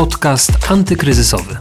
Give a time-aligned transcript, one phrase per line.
[0.00, 1.56] Podcast antykryzysowy.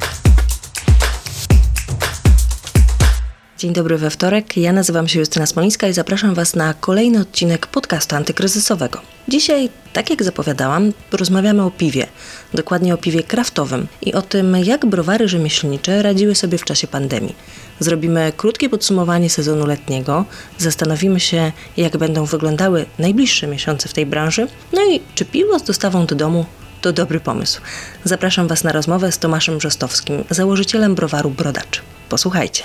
[3.57, 4.57] Dzień dobry we wtorek.
[4.57, 9.01] Ja nazywam się Justyna Smolińska i zapraszam Was na kolejny odcinek podcastu antykryzysowego.
[9.27, 12.07] Dzisiaj, tak jak zapowiadałam, rozmawiamy o piwie,
[12.53, 17.35] dokładnie o piwie kraftowym i o tym, jak browary rzemieślnicze radziły sobie w czasie pandemii.
[17.79, 20.25] Zrobimy krótkie podsumowanie sezonu letniego,
[20.57, 25.63] zastanowimy się, jak będą wyglądały najbliższe miesiące w tej branży, no i czy piwo z
[25.63, 26.45] dostawą do domu
[26.81, 27.61] to dobry pomysł.
[28.03, 31.81] Zapraszam Was na rozmowę z Tomaszem Brzostowskim, założycielem browaru Brodacz.
[32.09, 32.63] Posłuchajcie.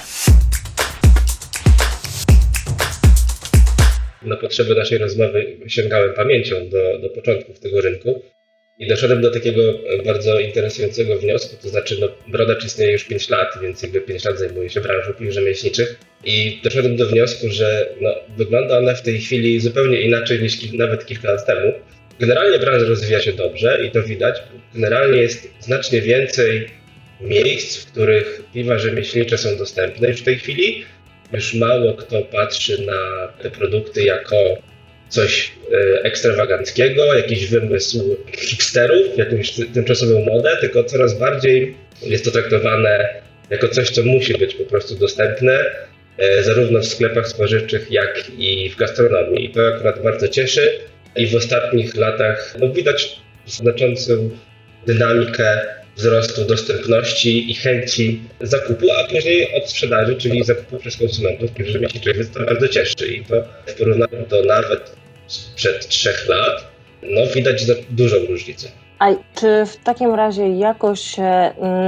[4.26, 8.22] na potrzeby naszej rozmowy sięgałem pamięcią do, do początków tego rynku
[8.78, 9.62] i doszedłem do takiego
[10.06, 14.38] bardzo interesującego wniosku, to znaczy no, Brodacz istnieje już 5 lat, więc jakby 5 lat
[14.38, 19.20] zajmuje się branżą piw rzemieślniczych i doszedłem do wniosku, że no, wygląda ona w tej
[19.20, 21.72] chwili zupełnie inaczej niż nawet kilka lat temu.
[22.20, 24.42] Generalnie branża rozwija się dobrze i to widać.
[24.74, 26.68] Generalnie jest znacznie więcej
[27.20, 30.84] miejsc, w których piwa rzemieślnicze są dostępne już w tej chwili
[31.32, 34.58] już mało kto patrzy na te produkty jako
[35.08, 43.22] coś e, ekstrawaganckiego, jakiś wymysł hipsterów, jakąś tymczasową modę, tylko coraz bardziej jest to traktowane
[43.50, 45.64] jako coś, co musi być po prostu dostępne,
[46.18, 49.44] e, zarówno w sklepach spożywczych, jak i w gastronomii.
[49.44, 50.70] I to akurat bardzo cieszy.
[51.16, 54.30] I w ostatnich latach no, widać znaczącą
[54.86, 55.60] dynamikę
[55.96, 61.88] wzrostu dostępności i chęci zakupu, a później od sprzedaży, czyli zakupu przez konsumentów, którzy mnie
[62.34, 63.06] to bardzo cieszy.
[63.06, 63.34] I to
[63.66, 68.68] w porównaniu do nawet sprzed trzech lat, no widać dużą różnicę.
[69.04, 71.16] A czy w takim razie jakoś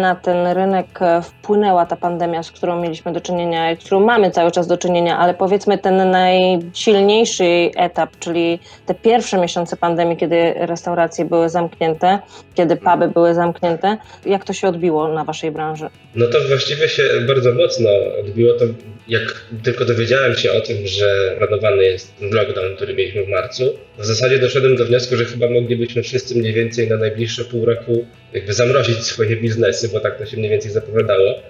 [0.00, 4.50] na ten rynek wpłynęła ta pandemia, z którą mieliśmy do czynienia, z którą mamy cały
[4.50, 11.24] czas do czynienia, ale powiedzmy ten najsilniejszy etap, czyli te pierwsze miesiące pandemii, kiedy restauracje
[11.24, 12.18] były zamknięte,
[12.54, 15.88] kiedy puby były zamknięte, jak to się odbiło na waszej branży?
[16.14, 17.88] No to właściwie się bardzo mocno
[18.20, 18.52] odbiło.
[18.58, 18.64] To
[19.08, 24.04] jak tylko dowiedziałem się o tym, że planowany jest lockdown, który mieliśmy w marcu, w
[24.04, 28.52] zasadzie doszedłem do wniosku, że chyba moglibyśmy wszyscy mniej więcej na najbliższe pół roku jakby
[28.52, 31.42] zamrozić swoje biznesy, bo tak to się mniej więcej zapowiadało.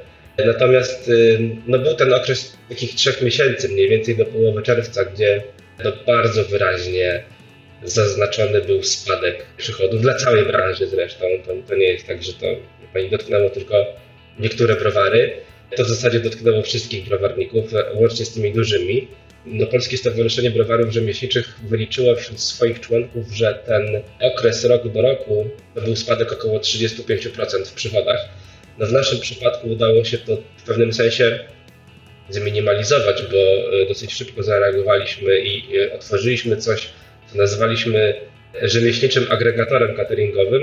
[0.47, 5.43] Natomiast y, no, był ten okres takich trzech miesięcy, mniej więcej do połowy czerwca, gdzie
[5.85, 7.23] no, bardzo wyraźnie
[7.83, 11.27] zaznaczony był spadek przychodów dla całej branży zresztą.
[11.47, 12.47] To, to nie jest tak, że to
[12.93, 13.87] pani dotknęło tylko
[14.39, 15.33] niektóre browary.
[15.77, 19.09] To w zasadzie dotknęło wszystkich browarników, łącznie z tymi dużymi.
[19.47, 25.51] No, Polskie Stowarzyszenie Browarów Rzemieślniczych wyliczyło wśród swoich członków, że ten okres rok do roku
[25.75, 28.29] był spadek około 35% w przychodach.
[28.79, 31.39] No, w naszym przypadku udało się to w pewnym sensie
[32.29, 33.39] zminimalizować, bo
[33.83, 36.89] e, dosyć szybko zareagowaliśmy i e, otworzyliśmy coś,
[37.33, 38.15] co nazwaliśmy
[38.63, 40.63] rzemieślniczym agregatorem cateringowym,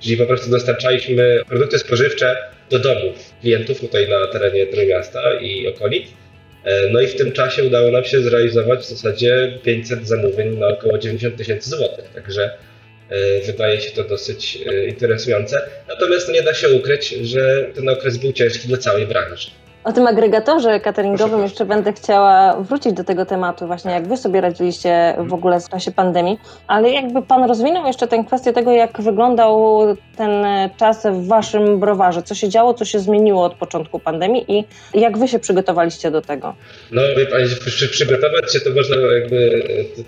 [0.00, 2.36] czyli po prostu dostarczaliśmy produkty spożywcze
[2.70, 6.06] do domów klientów tutaj na terenie Trójmiasta i okolic
[6.64, 10.68] E, no i w tym czasie udało nam się zrealizować w zasadzie 500 zamówień na
[10.68, 12.50] około 90 tysięcy złotych, także
[13.08, 15.62] e, wydaje się to dosyć e, interesujące.
[15.88, 19.50] Natomiast nie da się ukryć, że ten okres był ciężki dla całej branży.
[19.84, 24.40] O tym agregatorze cateringowym jeszcze będę chciała wrócić do tego tematu, właśnie jak wy sobie
[24.40, 29.00] radziliście w ogóle w czasie pandemii, ale jakby pan rozwinął jeszcze tę kwestię tego, jak
[29.00, 29.78] wyglądał
[30.16, 30.30] ten
[30.76, 34.64] czas w waszym browarze, co się działo, co się zmieniło od początku pandemii i
[34.94, 36.54] jak wy się przygotowaliście do tego?
[36.92, 39.62] No, wie pani, przy, przygotować się to można jakby,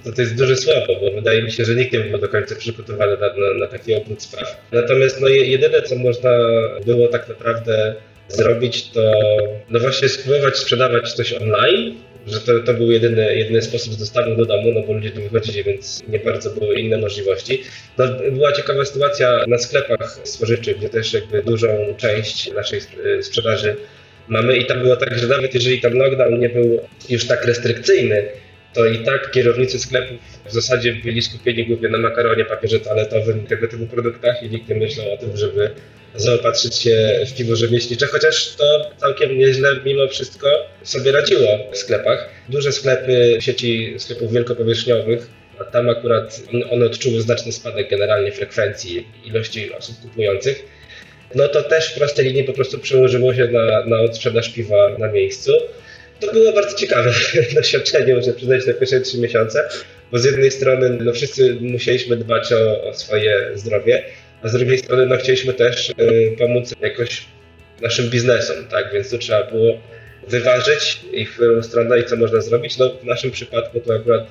[0.05, 2.55] to, to jest duże słowo, bo wydaje mi się, że nikt nie był do końca
[2.55, 4.57] przygotowany na, na, na taki obrót spraw.
[4.73, 6.31] Natomiast no, jedyne, co można
[6.87, 7.95] było tak naprawdę
[8.37, 9.13] zrobić, to
[9.71, 11.95] no właśnie spróbować sprzedawać coś online,
[12.27, 15.65] że to, to był jedyny, jedyny sposób z do domu, no bo ludzie tu wychodzili,
[15.65, 17.63] więc nie bardzo były inne możliwości.
[17.99, 22.81] No, była ciekawa sytuacja na sklepach spożywczych, gdzie też jakby dużą część naszej
[23.23, 23.77] sprzedaży
[24.29, 28.29] mamy i tam było tak, że nawet jeżeli tam lockdown nie był już tak restrykcyjny,
[28.75, 33.69] to i tak kierownicy sklepów w zasadzie byli skupieni głównie na makaronie, papierze toaletowym, tego
[33.69, 35.71] typu produktach i nikt nie myślał o tym, żeby
[36.15, 42.29] zaopatrzyć się w piwo rzemieślnicze, chociaż to całkiem nieźle mimo wszystko sobie radziło w sklepach.
[42.49, 45.27] Duże sklepy sieci sklepów wielkopowierzchniowych,
[45.61, 46.41] a tam akurat
[46.71, 50.65] one odczuły znaczny spadek generalnie frekwencji ilości osób kupujących.
[51.35, 55.13] No to też w prostej linii po prostu przełożyło się na, na odsprzedaż piwa na
[55.13, 55.53] miejscu.
[56.27, 57.13] To było bardzo ciekawe
[57.55, 59.69] doświadczenie, muszę przyznać, te pierwsze trzy miesiące,
[60.13, 64.03] bo z jednej strony no, wszyscy musieliśmy dbać o, o swoje zdrowie,
[64.43, 67.25] a z drugiej strony no, chcieliśmy też y, pomóc jakoś
[67.81, 68.93] naszym biznesom, tak?
[68.93, 69.81] Więc to trzeba było
[70.29, 72.79] wyważyć ich w którą stronę i co można zrobić.
[72.79, 74.27] No, w naszym przypadku to akurat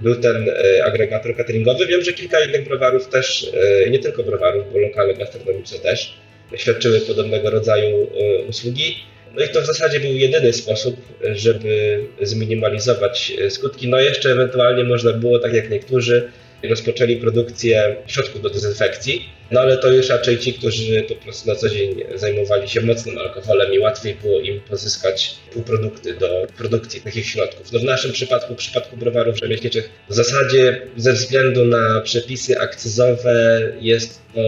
[0.00, 1.86] był ten e, agregator cateringowy.
[1.86, 3.50] Wiem, że kilka innych browarów też,
[3.86, 6.18] e, nie tylko browarów, bo lokale gastronomiczne też
[6.56, 8.96] świadczyły podobnego rodzaju e, usługi.
[9.34, 10.96] No i to w zasadzie był jedyny sposób,
[11.32, 13.88] żeby zminimalizować skutki.
[13.88, 16.30] No jeszcze ewentualnie można było, tak jak niektórzy,
[16.62, 21.56] rozpoczęli produkcję środków do dezynfekcji, no ale to już raczej ci, którzy po prostu na
[21.56, 27.26] co dzień zajmowali się mocnym alkoholem i łatwiej było im pozyskać półprodukty do produkcji takich
[27.26, 27.72] środków.
[27.72, 33.62] No w naszym przypadku, w przypadku browarów rzemieślniczych, w zasadzie ze względu na przepisy akcyzowe
[33.80, 34.40] jest to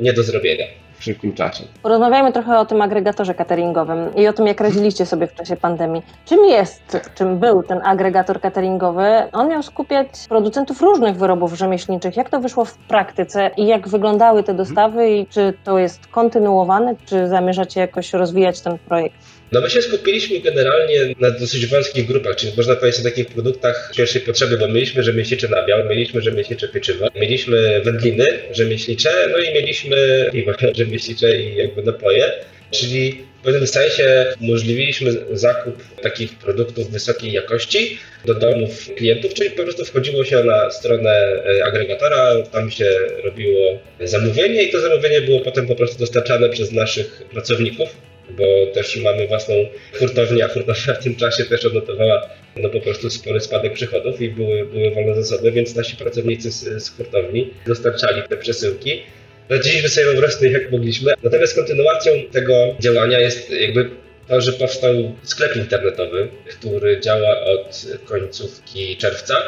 [0.00, 1.64] nie do zrobienia w szybkim czasie.
[1.82, 6.02] Porozmawiajmy trochę o tym agregatorze cateringowym i o tym, jak radziliście sobie w czasie pandemii.
[6.24, 9.06] Czym jest, czym był ten agregator cateringowy?
[9.32, 12.16] On miał skupiać producentów różnych wyrobów rzemieślniczych.
[12.16, 16.94] Jak to wyszło w praktyce i jak wyglądały te dostawy i czy to jest kontynuowane,
[17.06, 19.39] czy zamierzacie jakoś rozwijać ten projekt?
[19.52, 23.92] No my się skupiliśmy generalnie na dosyć wąskich grupach, czyli można powiedzieć o takich produktach
[23.96, 30.28] pierwszej potrzeby, bo mieliśmy rzemieślniczy nabiał, mieliśmy rzemieślnicze pieczywo, mieliśmy wędliny rzemieślnicze, no i mieliśmy
[30.32, 32.32] piwo rzemieślnicze i jakby napoje,
[32.70, 39.62] czyli w pewnym sensie umożliwiliśmy zakup takich produktów wysokiej jakości do domów klientów, czyli po
[39.62, 42.90] prostu wchodziło się na stronę e, agregatora, tam się
[43.24, 48.96] robiło zamówienie i to zamówienie było potem po prostu dostarczane przez naszych pracowników bo też
[48.96, 49.54] mamy własną
[49.98, 54.28] hurtownię, a hurtownia w tym czasie też odnotowała no po prostu spory spadek przychodów i
[54.28, 59.02] były, były wolne zasoby, więc nasi pracownicy z, z hurtowni dostarczali te przesyłki.
[59.48, 61.12] Radziliśmy sobie po prostu jak mogliśmy.
[61.22, 63.90] Natomiast kontynuacją tego działania jest jakby
[64.28, 69.42] to, że powstał sklep internetowy, który działa od końcówki czerwca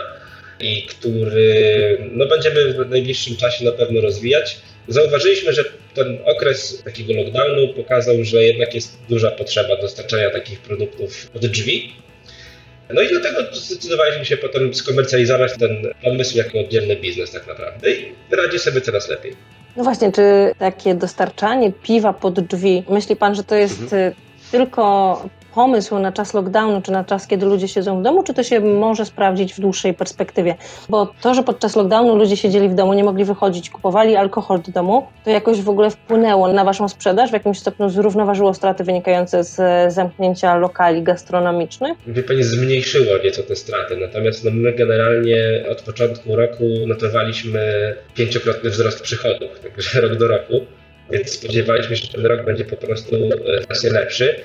[0.61, 4.58] i który no, będziemy w najbliższym czasie na pewno rozwijać.
[4.88, 5.64] Zauważyliśmy, że
[5.94, 11.93] ten okres takiego lockdownu pokazał, że jednak jest duża potrzeba dostarczania takich produktów od drzwi.
[12.94, 18.12] No i dlatego zdecydowaliśmy się potem skomercjalizować ten pomysł jako oddzielny biznes tak naprawdę i
[18.31, 19.37] radzi sobie coraz lepiej.
[19.77, 20.23] No właśnie, czy
[20.59, 24.12] takie dostarczanie piwa pod drzwi, myśli Pan, że to jest mhm.
[24.50, 28.43] tylko pomysł na czas lockdownu, czy na czas, kiedy ludzie siedzą w domu, czy to
[28.43, 30.54] się może sprawdzić w dłuższej perspektywie?
[30.88, 34.72] Bo to, że podczas lockdownu ludzie siedzieli w domu, nie mogli wychodzić, kupowali alkohol do
[34.72, 39.44] domu, to jakoś w ogóle wpłynęło na Waszą sprzedaż, w jakimś stopniu zrównoważyło straty wynikające
[39.44, 39.56] z
[39.94, 41.98] zamknięcia lokali gastronomicznych?
[42.06, 48.70] Wie Pani, zmniejszyło nieco te straty, natomiast no my generalnie od początku roku notowaliśmy pięciokrotny
[48.70, 50.55] wzrost przychodów, także rok do roku
[51.10, 53.16] więc spodziewaliśmy się, że ten rok będzie po prostu
[53.66, 54.37] znacznie lepszy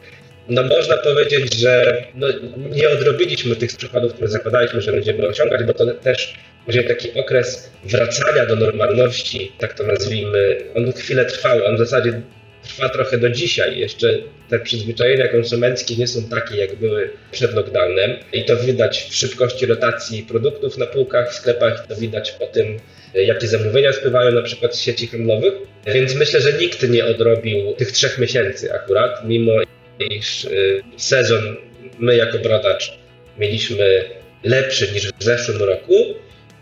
[0.50, 2.28] no można powiedzieć, że no,
[2.72, 6.34] nie odrobiliśmy tych przychodów, które zakładaliśmy, że będziemy osiągać, bo to też
[6.66, 10.58] będzie taki okres wracania do normalności, tak to nazwijmy.
[10.76, 12.22] On chwilę trwał, on w zasadzie
[12.64, 13.80] trwa trochę do dzisiaj.
[13.80, 14.08] Jeszcze
[14.50, 18.12] te przyzwyczajenia konsumenckie nie są takie, jak były przed lockdownem.
[18.34, 22.80] I to widać w szybkości rotacji produktów na półkach, w sklepach, to widać po tym,
[23.14, 25.54] jakie zamówienia spływają na przykład z sieci handlowych.
[25.94, 29.54] Więc myślę, że nikt nie odrobił tych trzech miesięcy akurat, mimo
[30.00, 31.56] iż y, sezon
[32.00, 32.98] my jako brodacz
[33.38, 34.04] mieliśmy
[34.44, 35.94] lepszy niż w zeszłym roku.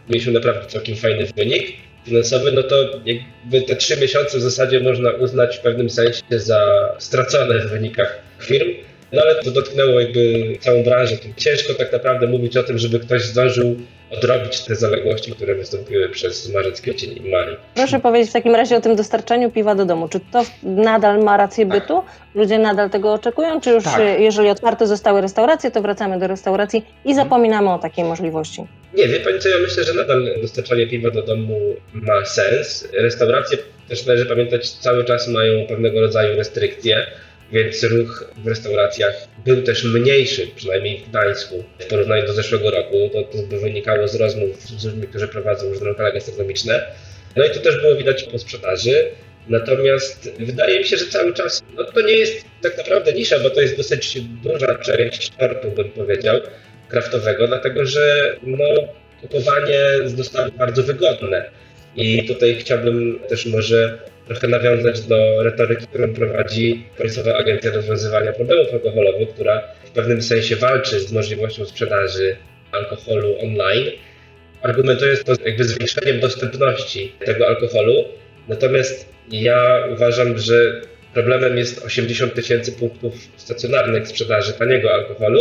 [0.09, 1.67] Mieliśmy naprawdę całkiem fajny wynik
[2.05, 6.89] finansowy, no to jakby te trzy miesiące w zasadzie można uznać w pewnym sensie za
[6.99, 8.69] stracone w wynikach firm.
[9.11, 11.15] No ale to dotknęło jakby całą branżę.
[11.37, 13.75] Ciężko tak naprawdę mówić o tym, żeby ktoś zdążył
[14.11, 17.57] odrobić te zaległości, które wystąpiły przez marzec, kwiecień i maj.
[17.75, 20.07] Proszę powiedzieć w takim razie o tym dostarczaniu piwa do domu.
[20.07, 21.81] Czy to nadal ma rację tak.
[21.81, 22.03] bytu?
[22.35, 23.61] Ludzie nadal tego oczekują?
[23.61, 24.01] Czy już tak.
[24.19, 27.27] jeżeli otwarte zostały restauracje, to wracamy do restauracji i mhm.
[27.27, 28.63] zapominamy o takiej możliwości?
[28.93, 31.59] Nie, wie Pani co, ja myślę, że nadal dostarczanie piwa do domu
[31.93, 32.87] ma sens.
[32.93, 33.57] Restauracje
[33.89, 37.05] też należy pamiętać, cały czas mają pewnego rodzaju restrykcje
[37.51, 43.09] więc ruch w restauracjach był też mniejszy, przynajmniej w Gdańsku, w porównaniu do zeszłego roku.
[43.13, 46.85] To, to wynikało z rozmów z ludźmi, którzy prowadzą różne lokale gastronomiczne.
[47.35, 49.11] No i to też było widać po sprzedaży.
[49.49, 53.49] Natomiast wydaje mi się, że cały czas no to nie jest tak naprawdę nisza, bo
[53.49, 56.39] to jest dosyć duża część tortu, bym powiedział,
[56.89, 58.65] kraftowego, dlatego że no,
[59.21, 61.49] kupowanie z dostawy bardzo wygodne.
[61.95, 68.73] I tutaj chciałbym też może trochę nawiązać do retoryki, którą prowadzi Państwowa Agencja Rozwiązywania Problemów
[68.73, 72.35] Alkoholowych, która w pewnym sensie walczy z możliwością sprzedaży
[72.71, 73.85] alkoholu online.
[74.61, 78.05] Argumentuje to jakby zwiększeniem dostępności tego alkoholu.
[78.47, 80.81] Natomiast ja uważam, że
[81.13, 85.39] problemem jest 80 tysięcy punktów stacjonarnych sprzedaży taniego alkoholu,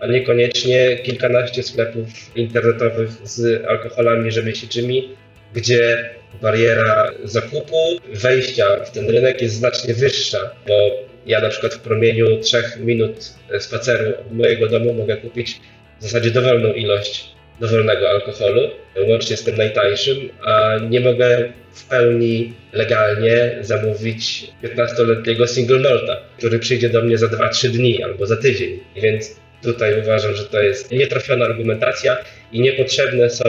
[0.00, 5.08] a niekoniecznie kilkanaście sklepów internetowych z alkoholami rzemieślniczymi,
[5.54, 6.10] gdzie
[6.42, 7.76] bariera zakupu,
[8.12, 10.90] wejścia w ten rynek jest znacznie wyższa, bo
[11.26, 15.60] ja na przykład w promieniu 3 minut spaceru od mojego domu mogę kupić
[16.00, 17.30] w zasadzie dowolną ilość
[17.60, 18.60] dowolnego alkoholu,
[19.08, 26.58] łącznie z tym najtańszym, a nie mogę w pełni legalnie zamówić 15-letniego single malta, który
[26.58, 28.80] przyjdzie do mnie za 2-3 dni albo za tydzień.
[28.96, 32.16] Więc tutaj uważam, że to jest nietrafiona argumentacja
[32.52, 33.44] i niepotrzebne są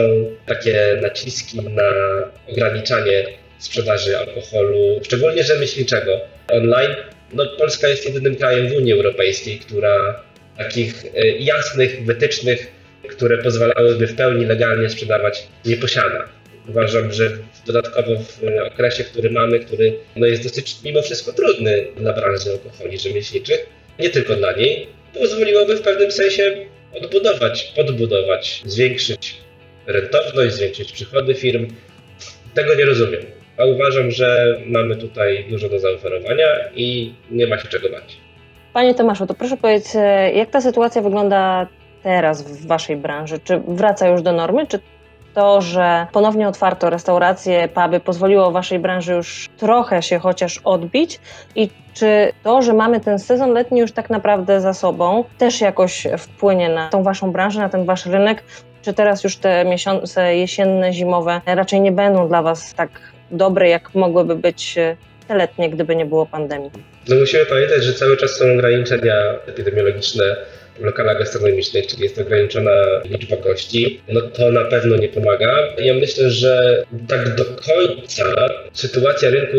[0.46, 1.82] takie naciski na
[2.48, 3.24] ograniczanie
[3.58, 6.94] sprzedaży alkoholu, szczególnie rzemieślniczego online.
[7.32, 10.22] No, Polska jest jedynym krajem w Unii Europejskiej, która
[10.58, 12.72] takich e, jasnych wytycznych,
[13.10, 16.28] które pozwalałyby w pełni legalnie sprzedawać, nie posiada.
[16.68, 17.30] Uważam, że
[17.66, 22.98] dodatkowo w okresie, który mamy, który no jest dosyć mimo wszystko trudny dla branży alkoholi
[22.98, 23.66] rzemieślniczych,
[23.98, 24.88] nie tylko dla niej,
[25.20, 26.56] pozwoliłoby w pewnym sensie
[27.02, 29.34] odbudować, podbudować, zwiększyć
[29.86, 31.68] rentowność, zwiększyć przychody firm.
[32.54, 33.22] Tego nie rozumiem.
[33.58, 38.16] A uważam, że mamy tutaj dużo do zaoferowania i nie ma się czego bać.
[38.72, 39.88] Panie Tomaszu, to proszę powiedzieć,
[40.34, 41.68] jak ta sytuacja wygląda
[42.02, 43.38] teraz w Waszej branży?
[43.44, 44.78] Czy wraca już do normy, czy
[45.34, 51.20] to, że ponownie otwarto restauracje, puby, pozwoliło Waszej branży już trochę się chociaż odbić?
[51.54, 56.06] I czy to, że mamy ten sezon letni już tak naprawdę za sobą, też jakoś
[56.18, 58.42] wpłynie na tą Waszą branżę, na ten Wasz rynek?
[58.82, 62.90] Czy teraz już te miesiące jesienne, zimowe raczej nie będą dla Was tak
[63.30, 64.96] dobre, jak mogłyby być e,
[65.28, 66.70] te letnie, gdyby nie było pandemii?
[67.08, 69.14] No musimy pamiętać, że cały czas są ograniczenia
[69.46, 70.36] epidemiologiczne
[70.80, 72.70] w lokalach gastronomicznych, czyli jest ograniczona
[73.04, 75.68] liczba gości, no to na pewno nie pomaga.
[75.78, 78.24] Ja myślę, że tak do końca
[78.72, 79.56] sytuacja rynku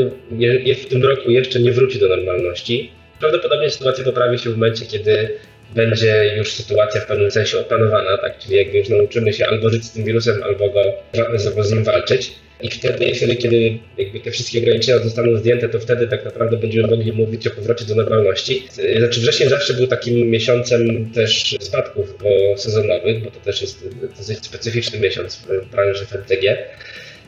[0.81, 2.91] w tym roku jeszcze nie wróci do normalności.
[3.19, 5.29] Prawdopodobnie sytuacja poprawi się w momencie, kiedy
[5.75, 8.37] będzie już sytuacja w pewnym sensie opanowana, tak?
[8.37, 12.31] czyli jakby już nauczymy się albo żyć z tym wirusem, albo go z nim walczyć.
[12.61, 16.87] I wtedy, wtedy, kiedy jakby te wszystkie ograniczenia zostaną zdjęte, to wtedy tak naprawdę będziemy
[16.87, 18.67] mogli mówić o powrocie do normalności.
[18.97, 22.15] Znaczy wrzesień zawsze był takim miesiącem też spadków
[22.57, 23.87] sezonowych, bo to też jest
[24.17, 26.57] dosyć specyficzny miesiąc w branży FMCG.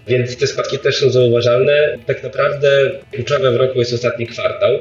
[0.07, 1.97] Więc te spadki też są zauważalne.
[2.05, 4.79] Tak naprawdę kluczowe w roku jest ostatni kwartał.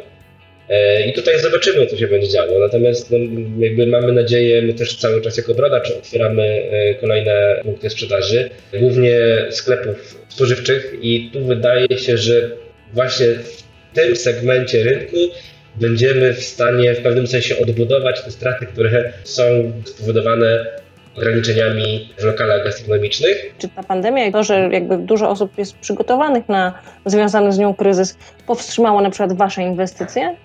[0.68, 2.61] E, I tutaj zobaczymy, co się będzie działo.
[2.61, 3.18] Natomiast no,
[3.59, 9.16] jakby mamy nadzieję, my też cały czas jako Brodacz otwieramy e, kolejne punkty sprzedaży, głównie
[9.50, 12.50] sklepów spożywczych i tu wydaje się, że
[12.92, 13.62] właśnie w
[13.94, 15.16] tym segmencie rynku
[15.76, 20.66] będziemy w stanie w pewnym sensie odbudować te straty, które są spowodowane
[21.16, 23.54] ograniczeniami w lokalach gastronomicznych.
[23.59, 27.75] Czy ta pandemia i to, że jakby dużo osób jest przygotowanych na związany z nią
[27.75, 30.37] kryzys, powstrzymało na przykład Wasze inwestycje?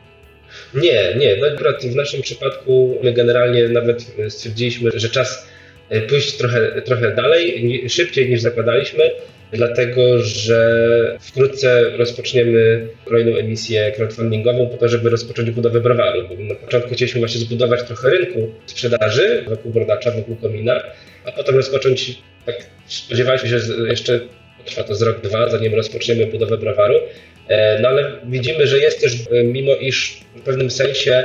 [0.73, 1.35] Nie, nie.
[1.35, 5.47] No akurat w naszym przypadku my generalnie nawet stwierdziliśmy, że czas
[5.89, 9.11] e, pójść trochę, trochę dalej, szybciej niż zakładaliśmy,
[9.51, 16.27] dlatego że wkrótce rozpoczniemy kolejną emisję crowdfundingową po to, żeby rozpocząć budowę browaru.
[16.39, 20.83] Na początku chcieliśmy właśnie zbudować trochę rynku sprzedaży wokół brodacza, wokół komina,
[21.25, 22.55] a potem rozpocząć, tak
[22.87, 24.19] spodziewaliśmy się, że jeszcze
[24.65, 26.95] trwa to z rok, dwa, zanim rozpoczniemy budowę browaru,
[27.38, 27.38] E,
[27.81, 31.23] no ale widzimy, że jest też, e, mimo iż w pewnym sensie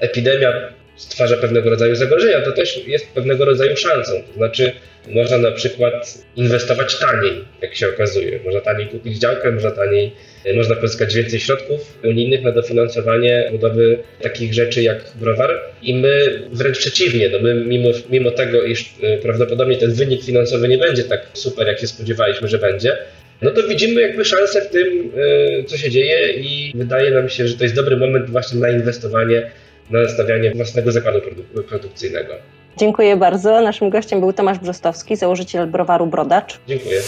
[0.00, 4.22] epidemia stwarza pewnego rodzaju zagrożenia, to też jest pewnego rodzaju szansą.
[4.28, 4.72] To znaczy,
[5.08, 8.40] można na przykład inwestować taniej, jak się okazuje.
[8.44, 10.12] Można taniej kupić działkę, można taniej,
[10.44, 15.60] e, można pozyskać więcej środków unijnych na dofinansowanie budowy takich rzeczy jak browar.
[15.82, 20.78] I my wręcz przeciwnie, no my mimo, mimo tego, iż prawdopodobnie ten wynik finansowy nie
[20.78, 22.96] będzie tak super, jak się spodziewaliśmy, że będzie,
[23.42, 25.12] no to widzimy jakby szansę w tym,
[25.60, 28.70] e, co się dzieje i wydaje nam się, że to jest dobry moment właśnie na
[28.70, 29.50] inwestowanie,
[29.90, 31.20] na stawianie własnego zakładu
[31.68, 32.34] produkcyjnego.
[32.76, 33.60] Dziękuję bardzo.
[33.60, 36.58] Naszym gościem był Tomasz Brzostowski, założyciel browaru Brodacz.
[36.68, 37.00] Dziękuję.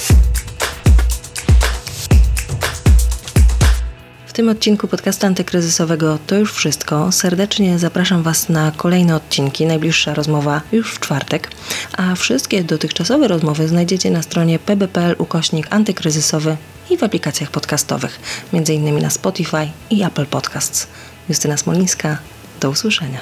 [4.40, 7.12] Tym odcinku podcastu antykryzysowego to już wszystko.
[7.12, 9.66] Serdecznie zapraszam Was na kolejne odcinki.
[9.66, 11.50] Najbliższa rozmowa już w czwartek.
[11.97, 16.56] A wszystkie dotychczasowe rozmowy znajdziecie na stronie pb.pl ukośnik antykryzysowy
[16.90, 18.20] i w aplikacjach podcastowych,
[18.52, 18.99] m.in.
[18.99, 20.87] na Spotify i Apple Podcasts.
[21.28, 22.18] Justyna Smolińska,
[22.61, 23.20] do usłyszenia.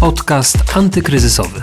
[0.00, 1.62] Podcast antykryzysowy.